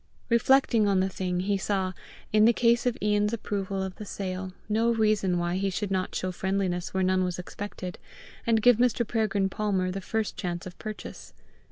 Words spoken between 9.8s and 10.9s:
the first chance of